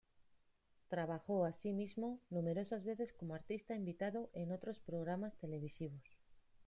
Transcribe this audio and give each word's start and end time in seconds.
Trabajó, 0.89 1.45
así 1.45 1.73
mismo, 1.73 2.17
numerosas 2.31 2.83
veces 2.83 3.13
como 3.13 3.35
artista 3.35 3.75
invitado 3.75 4.31
en 4.33 4.51
otros 4.51 4.79
programas 4.79 5.37
televisivos. 5.37 6.17